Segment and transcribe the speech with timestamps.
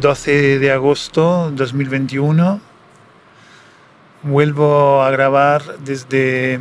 [0.00, 2.60] 12 de agosto 2021.
[4.22, 6.58] Vuelvo a grabar desde,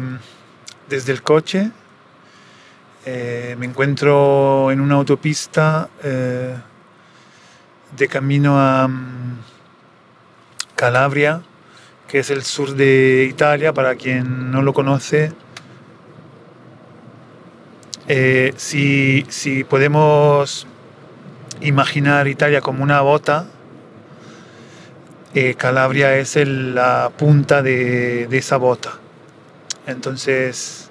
[0.90, 1.72] desde el coche.
[3.06, 6.56] Eh, me encuentro en una autopista eh,
[7.98, 9.38] de camino a mm,
[10.76, 11.42] Calabria,
[12.08, 15.34] que es el sur de Italia, para quien no lo conoce.
[18.08, 20.68] Eh, si, si podemos
[21.64, 23.46] imaginar Italia como una bota,
[25.34, 28.92] eh, Calabria es la punta de, esa bota.
[29.88, 30.90] Entonces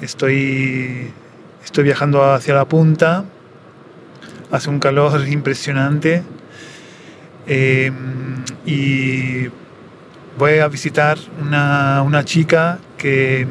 [0.00, 1.10] estoy,
[1.64, 3.24] estoy viajando hacia la punta,
[4.50, 6.22] hace un calor impresionante
[7.46, 9.48] em, y
[10.38, 13.46] voy a visitar una, chica que,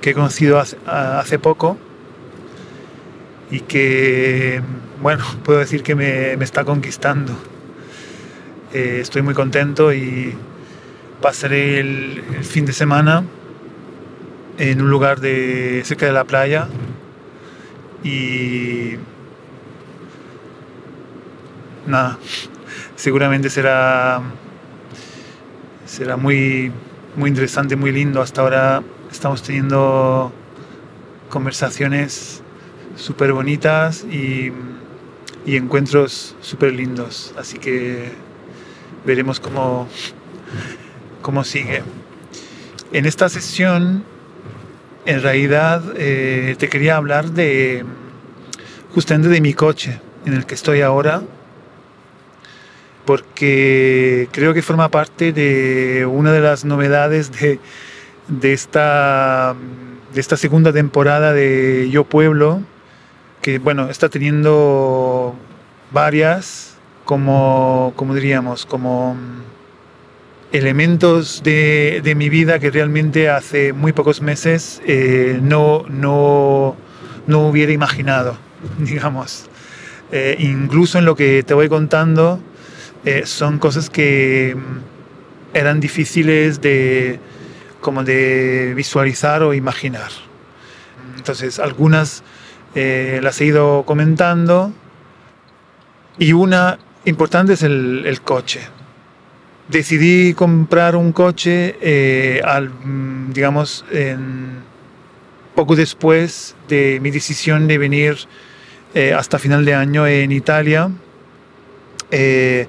[0.00, 1.76] que, he conocido hace poco
[3.52, 4.62] y que
[5.02, 7.32] bueno, puedo decir que me, está conquistando.
[8.72, 10.34] Eh, estoy muy contento y
[11.20, 13.22] pasaré el, fin de semana
[14.58, 16.66] en un lugar de, cerca de la playa
[18.02, 18.96] y
[21.86, 22.18] nada,
[22.96, 24.20] seguramente será,
[25.84, 26.72] será muy,
[27.16, 28.22] muy interesante, muy lindo.
[28.22, 30.32] Hasta ahora estamos teniendo
[31.28, 32.41] conversaciones
[32.96, 34.52] súper bonitas y
[35.46, 37.34] encuentros súper lindos.
[37.36, 38.12] Así que
[39.04, 39.88] veremos cómo,
[41.22, 41.82] cómo sigue.
[42.92, 44.04] En esta sesión,
[45.06, 47.84] en realidad, eh, te quería hablar de
[48.94, 51.22] justamente de mi coche en el que estoy ahora,
[53.04, 57.58] porque creo que forma parte de una de las novedades de,
[58.28, 59.56] de, esta,
[60.14, 62.62] de esta segunda temporada de Yo Pueblo,
[63.42, 65.34] que bueno, está teniendo
[65.90, 69.42] varias, como, como diríamos, como mm,
[70.52, 76.76] elementos de, de, mi vida que realmente hace muy pocos meses eh, no, no,
[77.26, 78.38] no, hubiera imaginado,
[78.78, 79.46] digamos.
[80.12, 82.38] Eh, incluso en lo que te voy contando,
[83.04, 87.18] eh, son cosas que mm, eran difíciles de,
[87.80, 90.10] como de visualizar o imaginar.
[91.16, 92.22] Entonces, algunas
[92.74, 94.72] eh, las he ido comentando.
[96.18, 98.60] Y una importante es el, coche.
[99.68, 103.84] Decidí comprar un coche, eh, al, mm, digamos,
[105.54, 108.16] poco después de mi decisión de venir
[108.94, 110.90] eh, hasta final de año en Italia,
[112.10, 112.68] en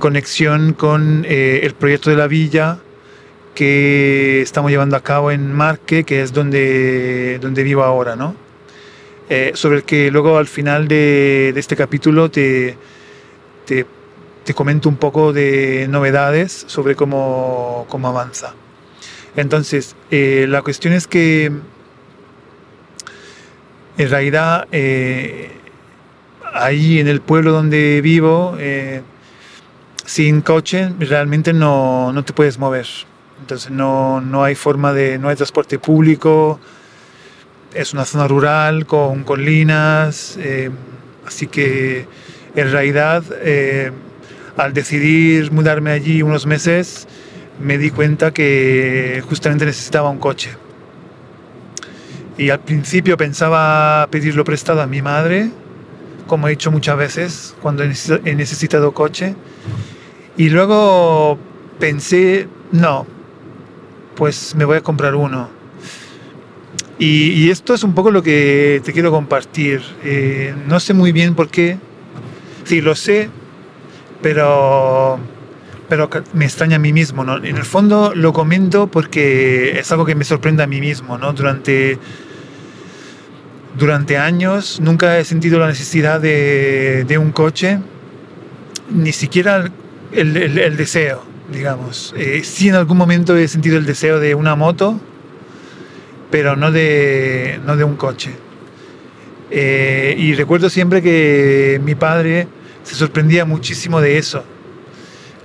[0.00, 2.78] conexión con el proyecto de la villa
[3.54, 8.45] que estamos llevando a cabo en Marque, que es donde, donde vivo ahora, ¿no?
[9.28, 12.78] Eh, sobre el que luego al final de, este capítulo te,
[13.64, 13.84] te,
[14.54, 18.54] comento un poco de novedades sobre cómo, cómo avanza.
[19.34, 21.50] Entonces, eh, la cuestión es que
[23.98, 25.50] en realidad eh,
[26.54, 28.56] ahí en el pueblo donde vivo,
[30.04, 32.86] sin coche realmente no, no, te puedes mover.
[33.40, 36.60] Entonces no, no hay forma de, no hay transporte público,
[37.76, 40.70] es una zona rural con colinas, eh,
[41.26, 42.06] así que
[42.54, 43.92] en realidad eh,
[44.56, 47.06] al decidir mudarme allí unos meses
[47.60, 50.50] me di cuenta que justamente necesitaba un coche.
[52.38, 55.50] Y al principio pensaba pedirlo prestado a mi madre,
[56.26, 59.34] como he hecho muchas veces cuando he necesitado coche.
[60.36, 61.38] Y luego
[61.78, 63.06] pensé, no,
[64.16, 65.55] pues me voy a comprar uno.
[66.98, 69.82] Y, esto es un poco lo que te quiero compartir.
[70.02, 71.78] Eh, no sé muy bien por qué.
[72.64, 73.28] Sí, lo sé,
[74.22, 75.18] pero,
[75.88, 77.22] pero me extraña a mí mismo.
[77.22, 77.36] ¿no?
[77.36, 81.18] En el fondo lo comento porque es algo que me sorprende a mí mismo.
[81.18, 81.34] ¿no?
[81.34, 81.98] Durante,
[83.78, 87.78] durante años nunca he sentido la necesidad de, un coche,
[88.90, 89.70] ni siquiera
[90.12, 91.22] el, el, deseo,
[91.52, 92.14] digamos.
[92.16, 94.98] Eh, sí en algún momento he sentido el deseo de una moto
[96.36, 98.30] pero no de, no de un coche.
[99.50, 102.46] Eh, y recuerdo siempre que mi padre
[102.82, 104.44] se sorprendía muchísimo de eso.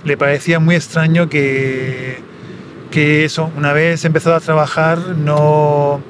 [0.04, 2.18] Le parecía muy extraño que,
[2.90, 6.02] que eso, una vez empezado a trabajar, no,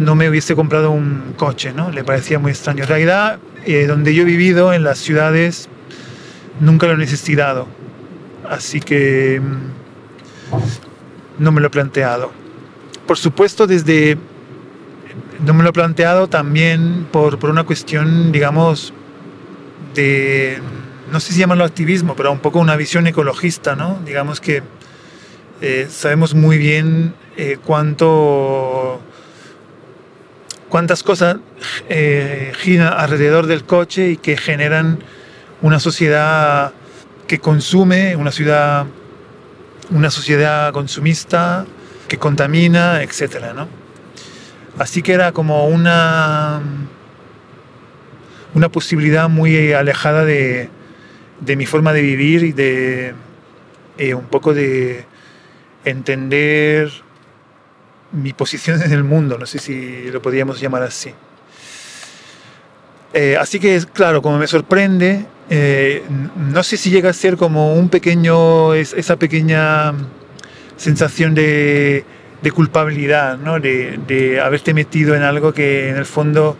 [0.00, 1.92] no me hubiese comprado un coche, ¿no?
[1.92, 2.82] Le parecía muy extraño.
[2.82, 5.68] En realidad, eh, donde yo he vivido, en las ciudades,
[6.58, 7.68] nunca lo he necesitado.
[8.50, 10.58] Así que mm,
[11.38, 12.47] no me lo he planteado.
[13.08, 14.18] Por supuesto, desde...
[15.40, 18.92] No me lo he planteado también por, por una cuestión, digamos,
[19.94, 20.60] de...
[21.10, 23.98] No sé si llamarlo activismo, pero un poco una visión ecologista, ¿no?
[24.04, 24.62] Digamos que
[25.62, 29.00] eh, sabemos muy bien eh, cuánto
[30.68, 31.38] cuántas cosas
[31.88, 34.98] eh, giran alrededor del coche y que generan
[35.62, 36.74] una sociedad
[37.26, 38.84] que consume, una ciudad,
[39.88, 41.64] una sociedad consumista
[42.08, 43.68] que contamina, etcétera, ¿no?
[44.78, 46.60] Así que era como una
[48.54, 50.68] una posibilidad muy alejada de,
[51.40, 53.14] de mi forma de vivir y de
[53.98, 55.04] eh, un poco de
[55.84, 56.90] entender
[58.12, 61.12] mi posición en el mundo, no sé si lo podríamos llamar así.
[63.12, 66.02] Eh, así que, claro, como me sorprende, eh,
[66.36, 69.94] no sé si llega a ser como un pequeño, esa pequeña
[70.78, 72.04] sensación de,
[72.42, 73.60] de culpabilidad, ¿no?
[73.60, 76.56] de, de, haberte metido en algo que en el fondo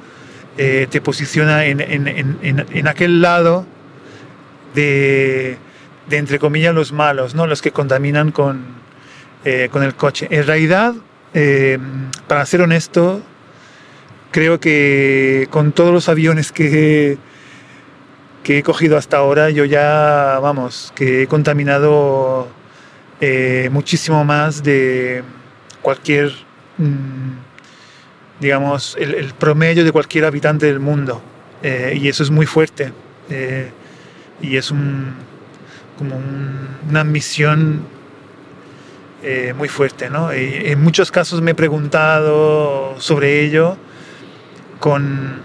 [0.59, 3.65] eh, te posiciona en, en, en, en, aquel lado
[4.75, 5.57] de,
[6.11, 7.47] de, entre comillas, los malos, ¿no?
[7.47, 8.77] los que contaminan con,
[9.71, 10.29] con el coche.
[10.31, 10.95] En realidad,
[11.35, 11.79] eh,
[12.27, 13.21] para ser honesto,
[14.31, 17.19] creo que con todos los aviones que,
[18.43, 22.49] que he cogido hasta ahora, yo ya, vamos, que he contaminado
[23.21, 25.23] eh, muchísimo más de
[25.83, 26.33] cualquier,
[26.79, 31.23] mm, digamos, el, promedio de cualquier habitante del mundo.
[31.63, 32.93] Eh, y eso es muy fuerte.
[34.41, 35.15] y es un,
[35.99, 36.21] como
[36.89, 37.83] una misión
[39.23, 40.09] eh, muy fuerte.
[40.09, 40.31] ¿no?
[40.31, 43.77] En muchos casos me he preguntado sobre ello
[44.79, 45.41] con,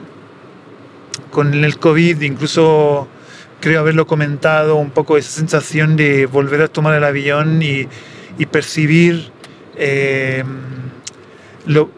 [1.32, 3.08] con el COVID, incluso
[3.64, 7.88] creo haberlo comentado, un poco esa sensación de volver a tomar el avión y,
[8.38, 9.32] y percibir
[9.78, 10.44] eh,
[11.66, 11.90] lo,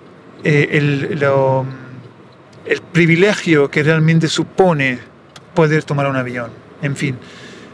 [0.44, 1.20] eh, el,
[2.68, 5.00] el privilegio que realmente supone
[5.56, 6.52] poder tomar un avión.
[6.84, 7.18] En fin,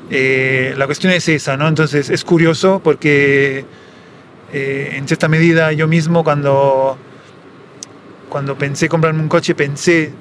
[0.09, 1.67] eh, la cuestión es esa, ¿no?
[1.67, 3.65] Entonces es curioso porque
[4.53, 6.97] en cierta medida yo mismo cuando,
[8.29, 10.13] cuando pensé comprarme un coche pensé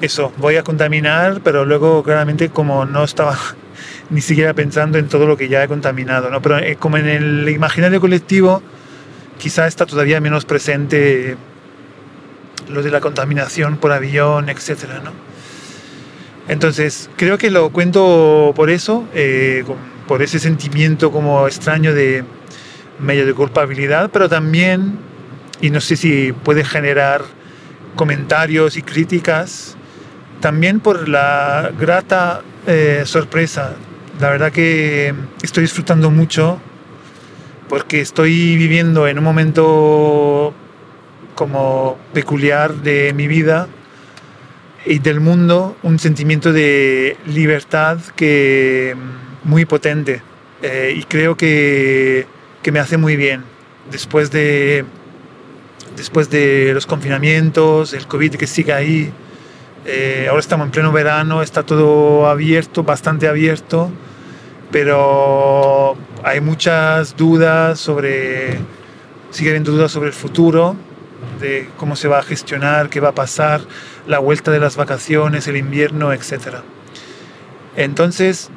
[0.00, 3.36] eso, voy a contaminar, pero luego claramente como no estaba
[4.10, 6.40] ni siquiera pensando en todo lo que ya he contaminado, ¿no?
[6.40, 8.62] Pero eh, como en el imaginario colectivo
[9.38, 11.36] quizá está todavía menos presente
[12.68, 15.12] lo de la contaminación por avión, etcétera, ¿no?
[16.48, 19.64] Entonces, creo que lo cuento por eso, eh,
[20.06, 22.24] por ese sentimiento como extraño de,
[22.98, 24.98] medio de culpabilidad, pero también,
[25.60, 27.22] y no sé si puede generar
[27.96, 29.76] comentarios y críticas,
[30.40, 33.74] también por la grata eh, sorpresa.
[34.20, 36.60] La verdad que estoy disfrutando mucho
[37.68, 40.54] porque estoy viviendo en un momento
[41.34, 43.68] como peculiar de mi vida
[44.84, 48.96] y del mundo un sentimiento de libertad que
[49.44, 50.22] muy potente
[50.62, 52.26] eh, y creo que
[52.62, 53.44] que me hace muy bien.
[53.90, 54.84] Después de,
[55.96, 59.12] después de los confinamientos, el COVID que sigue ahí,
[59.84, 63.90] eh, ahora estamos en pleno verano, está todo abierto, bastante abierto,
[64.70, 68.58] pero hay muchas dudas sobre,
[69.30, 70.76] sigue habiendo dudas sobre el futuro,
[71.40, 73.60] de cómo se va a gestionar, qué va a pasar,
[74.06, 76.58] la vuelta de las vacaciones, el invierno, etc.
[77.76, 78.50] Entonces,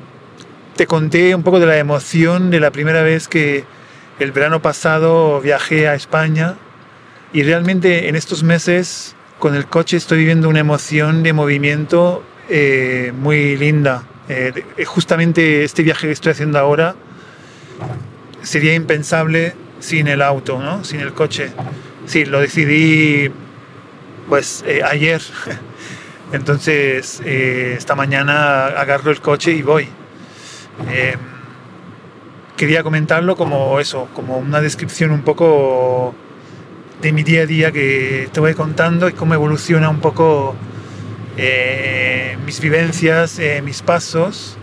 [0.75, 3.65] te conté un poco de la emoción de la primera vez que
[4.19, 6.55] el verano pasado viajé a España
[7.33, 13.11] y realmente en estos meses con el coche estoy viviendo una emoción de movimiento eh,
[13.17, 14.03] muy linda.
[14.29, 16.95] Eh, justamente este viaje que estoy haciendo ahora
[18.43, 20.83] sería impensable sin el auto, ¿no?
[20.83, 21.49] sin el coche.
[22.05, 23.31] Sí, lo decidí
[24.29, 25.23] pues eh, ayer.
[26.33, 29.89] Entonces esta mañana agarro el coche y voy
[32.55, 36.13] quería comentarlo como eso, como una descripción un poco
[37.01, 40.55] de mi día a día que te voy contando y cómo evoluciona un poco
[41.37, 44.57] eh, mis vivencias, eh, mis pasos.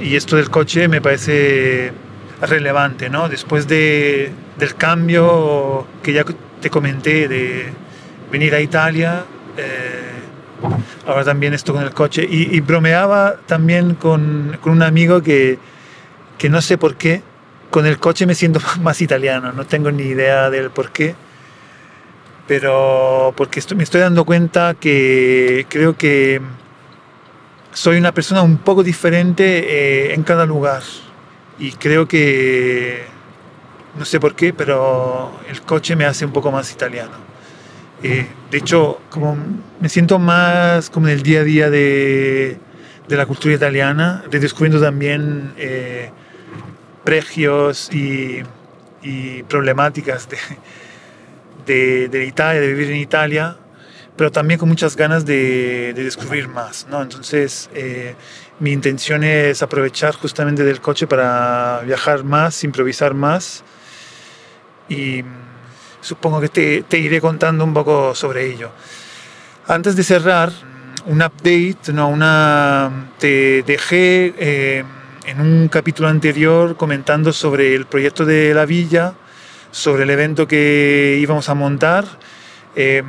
[0.00, 1.92] Y esto del coche me parece...
[2.40, 3.28] relevante, ¿no?
[3.28, 6.24] Después de, del cambio que ya
[6.60, 7.72] te comenté de
[8.30, 9.24] venir a Italia,
[9.56, 10.14] eh,
[11.06, 15.58] ahora también esto con el coche, y, bromeaba también con, con, un amigo que,
[16.36, 17.22] que no sé por qué,
[17.70, 21.14] con el coche me siento más italiano, no tengo ni idea del por qué,
[22.46, 26.40] pero porque estoy, me estoy dando cuenta que creo que
[27.72, 29.44] soy una persona un poco diferente
[30.10, 30.82] eh, en cada lugar
[31.58, 33.04] y creo que,
[33.98, 37.12] no sé por qué, pero el coche me hace un poco más italiano.
[38.02, 39.36] Eh, de hecho, como
[39.80, 42.58] me siento más como en el día a día de,
[43.08, 46.10] de la cultura italiana, redescubriendo también eh,
[47.04, 48.42] pregios y,
[49.02, 50.36] y problemáticas de,
[51.66, 53.56] de, Italia, de vivir en Italia,
[54.16, 56.86] pero también con muchas ganas de, de descubrir más.
[56.90, 57.02] ¿no?
[57.02, 58.14] Entonces, eh,
[58.60, 63.64] mi intención es aprovechar justamente del coche para viajar más, improvisar más
[64.88, 65.24] y
[66.00, 68.70] supongo que te, te iré contando un poco sobre ello.
[69.66, 70.52] Antes de cerrar,
[71.06, 74.84] un update, no, una, te dejé eh,
[75.26, 79.14] en un capítulo anterior comentando sobre el proyecto de la villa,
[79.74, 82.04] sobre el evento que íbamos a montar.
[82.76, 83.02] Eh,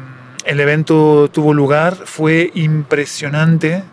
[0.46, 3.84] el evento tuvo lugar, fue impresionante,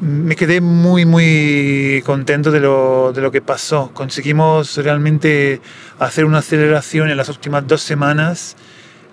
[0.00, 3.90] me quedé muy, muy contento de lo, de lo, que pasó.
[3.92, 5.60] Conseguimos realmente
[5.98, 8.56] hacer una aceleración en las últimas dos semanas,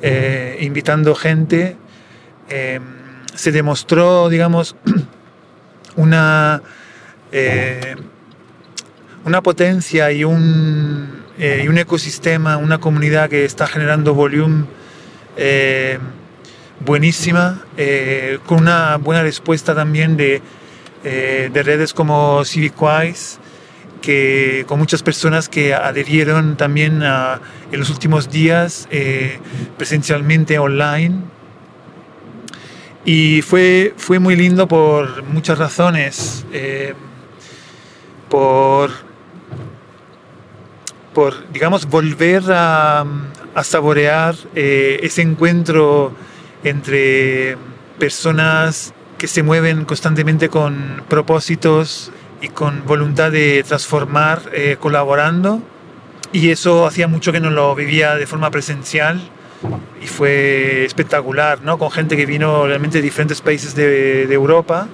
[0.01, 1.75] eh, invitando gente.
[2.49, 2.79] Eh,
[3.35, 4.75] se demostró, digamos,
[5.95, 6.61] una,
[7.31, 7.95] eh,
[9.25, 14.67] una potencia y un, y un ecosistema, una comunidad que está generando volumen
[16.79, 20.41] buenísima, eh, con una buena respuesta también de,
[21.03, 23.39] eh, de redes como CivicWise,
[24.01, 29.39] que, con muchas personas que adherieron también en los últimos días eh,
[29.77, 31.15] presencialmente online.
[33.05, 36.45] Y fue, fue muy lindo por muchas razones.
[38.29, 38.91] por,
[41.17, 43.03] por, digamos, volver a,
[43.55, 46.13] a saborear ese encuentro
[46.63, 47.57] entre
[47.97, 55.63] personas que se mueven constantemente con propósitos y con voluntad de transformar, eh, colaborando.
[56.31, 59.19] Y eso hacía mucho que no lo vivía de forma presencial
[59.99, 61.79] y fue espectacular, ¿no?
[61.79, 64.87] Con gente que vino realmente de diferentes países de, Europa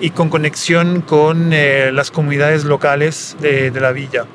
[0.00, 4.26] y con conexión con eh, las comunidades locales de, de, la villa.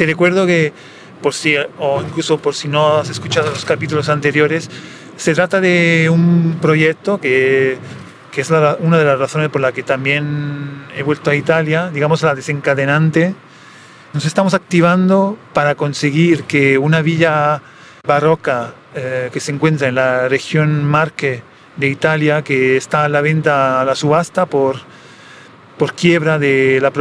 [0.00, 0.72] Te recuerdo que,
[1.20, 4.70] por si, o incluso por si no has escuchado los capítulos anteriores,
[5.18, 7.76] se trata de un proyecto que,
[8.32, 12.22] que es una de las razones por la que también he vuelto a Italia, digamos
[12.22, 13.34] la desencadenante.
[14.14, 17.60] Nos estamos activando para conseguir que una villa
[18.02, 21.42] barroca eh, que se encuentra en la región Marque
[21.76, 24.76] de Italia, que está a la venta a la subasta por,
[25.80, 26.92] por quiebra de la,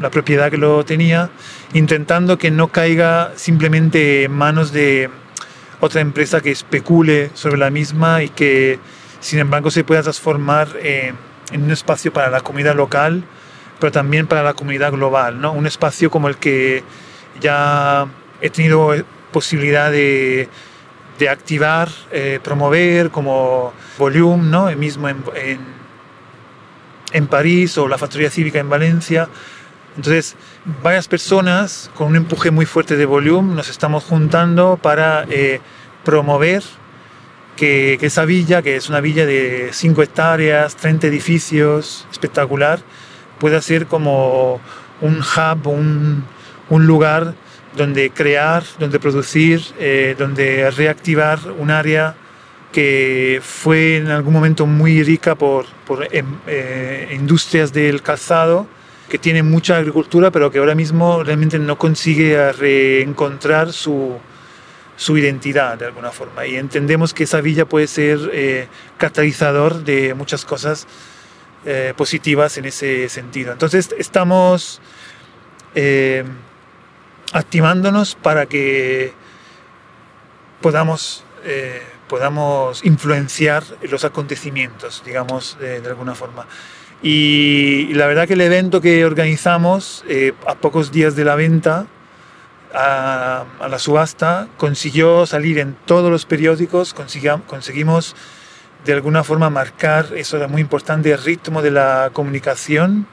[0.00, 1.30] la propiedad que lo tenía,
[1.72, 5.08] intentando que no caiga simplemente en manos de
[5.80, 8.80] otra empresa que especule sobre la misma y que
[9.20, 11.16] sin embargo se pueda transformar en
[11.62, 13.24] un espacio para la comunidad local,
[13.80, 15.52] pero también para la comunidad global, ¿no?
[15.52, 16.84] Un espacio como el que
[17.40, 18.08] ya
[18.42, 18.94] he tenido
[19.32, 20.50] posibilidad de,
[21.18, 24.66] de activar, eh, promover como Volume, ¿no?
[24.76, 25.77] mismo en, en,
[27.12, 29.28] en París o la Factoría Cívica en Valencia,
[29.98, 30.36] entonces,
[30.80, 35.60] varias personas con un empuje muy fuerte de volumen nos estamos juntando para eh,
[36.04, 36.62] promover
[37.56, 42.78] que, esa villa, que es una villa de 5 hectáreas, 30 edificios, espectacular,
[43.40, 44.60] pueda ser como
[45.00, 46.24] un hub, un,
[46.70, 47.34] un lugar
[47.76, 52.14] donde crear, donde producir, eh, donde reactivar un área
[52.72, 58.66] que fue en algún momento muy rica por, por em, eh, industrias del calzado
[59.08, 64.18] que tiene mucha agricultura, pero que ahora mismo realmente no consigue reencontrar su,
[64.98, 66.44] su identidad de alguna forma.
[66.46, 70.86] Y entendemos que esa villa puede ser eh, catalizador de muchas cosas
[71.64, 73.52] eh, positivas en ese sentido.
[73.52, 74.80] Entonces estamos
[75.74, 76.24] eh,
[77.32, 79.12] activándonos para que
[80.60, 81.24] podamos,
[82.08, 86.46] podamos influenciar los acontecimientos, digamos, de alguna forma.
[87.02, 91.86] Y la verdad que el evento que organizamos eh, a pocos días de la venta,
[92.74, 98.16] a, la subasta, consiguió salir en todos los periódicos, conseguimos
[98.84, 103.06] de alguna forma marcar, eso era muy importante, el ritmo de la comunicación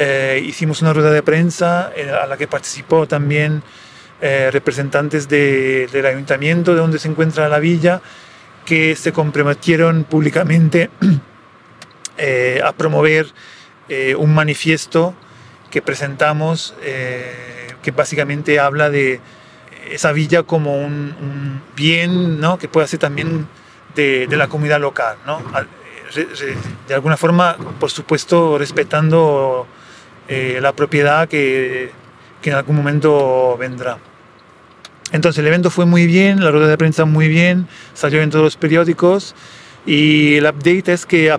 [0.00, 3.64] Eh, hicimos una rueda de prensa eh, a la que participó también
[4.20, 8.00] eh, representantes de, del ayuntamiento de donde se encuentra la villa,
[8.64, 10.90] que se comprometieron públicamente
[12.64, 13.28] a promover
[14.18, 15.14] un manifiesto
[15.70, 16.74] que presentamos,
[17.82, 19.20] que básicamente habla de
[19.90, 22.58] esa villa como un, bien ¿no?
[22.58, 23.46] que puede ser también
[23.94, 25.16] de, la comunidad local.
[25.26, 25.42] ¿no?
[26.86, 29.66] De alguna forma, por supuesto, respetando
[30.28, 31.90] eh, la propiedad que,
[32.42, 33.98] en algún momento vendrá.
[35.12, 38.44] Entonces el evento fue muy bien, la rueda de prensa muy bien, salió en todos
[38.44, 39.34] los periódicos
[39.86, 41.34] y el update es que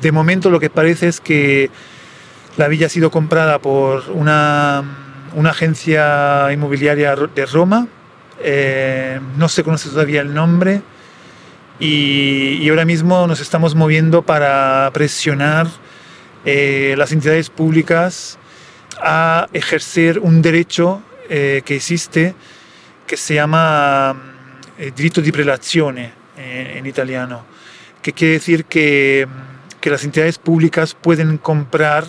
[0.00, 1.70] de momento lo que parece es que
[2.56, 4.82] la villa ha sido comprada por una,
[5.34, 7.86] una agencia inmobiliaria de Roma,
[8.40, 10.82] eh, no se conoce todavía el nombre
[11.78, 15.68] y, ahora mismo nos estamos moviendo para presionar
[16.44, 18.38] eh, las entidades públicas
[19.00, 22.34] a ejercer un derecho eh, que existe
[23.12, 24.16] que se llama
[24.78, 27.44] eh, diritto di prelazione en italiano,
[28.00, 29.28] que quiere decir que,
[29.82, 32.06] que las entidades públicas pueden comprar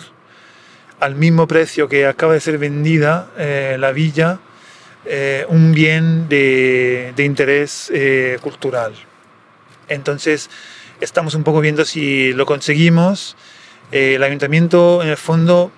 [1.00, 4.38] al mismo precio que acaba de ser vendida la villa
[5.48, 7.92] un bien de, de interés
[8.40, 8.94] cultural.
[9.88, 10.48] Entonces,
[11.02, 13.36] estamos un poco viendo si lo conseguimos
[13.92, 15.70] eh, el ayuntamiento, en el fondo,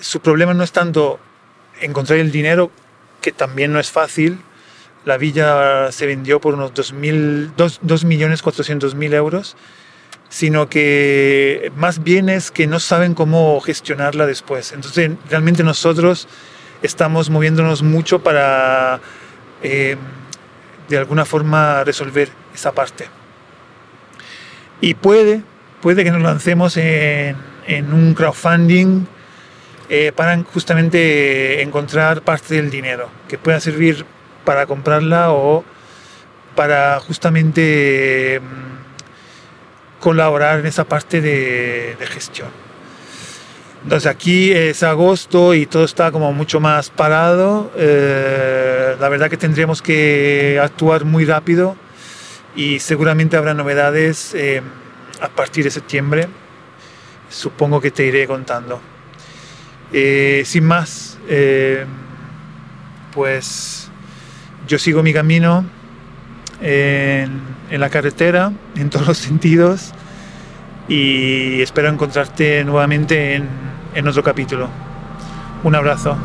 [0.00, 1.20] su problema no es tanto
[1.82, 2.70] encontrar el dinero,
[3.20, 4.38] que también no es fácil.
[5.04, 9.56] La villa se vendió por unos 2.400.000 euros,
[10.28, 14.72] sino que más bien es que no saben cómo gestionarla después.
[14.72, 16.26] Entonces, realmente nosotros
[16.82, 19.00] estamos moviéndonos mucho para,
[19.62, 19.96] eh,
[20.88, 23.06] de alguna forma, resolver esa parte.
[24.80, 25.42] Y puede,
[25.80, 29.06] puede que nos lancemos en, en un crowdfunding
[29.88, 34.06] eh, para justamente encontrar parte del dinero que pueda servir
[34.44, 35.64] para comprarla o
[36.56, 42.48] para justamente mm, colaborar en esa parte de, gestión.
[43.82, 47.70] Entonces aquí es agosto y todo está como mucho más parado.
[47.76, 51.76] Eh, la verdad que tendríamos que actuar muy rápido
[52.54, 54.60] y seguramente habrá novedades eh,
[55.20, 56.28] a partir de septiembre
[57.30, 58.80] supongo que te iré contando.
[59.92, 61.86] Eh, sin más, eh,
[63.14, 63.89] pues
[64.70, 65.64] yo sigo mi camino
[66.62, 69.92] en, la carretera, en todos los sentidos,
[70.88, 73.42] y espero encontrarte nuevamente
[73.94, 74.68] en otro capítulo.
[75.64, 76.16] Un abrazo.